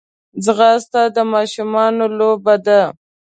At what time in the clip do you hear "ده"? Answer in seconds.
2.65-2.81